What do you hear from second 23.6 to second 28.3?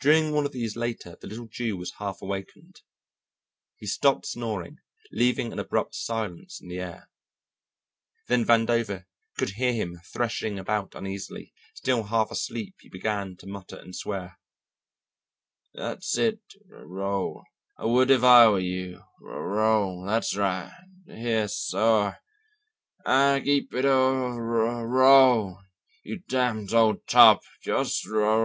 it oop r roll, you damnt ole tub, yust r r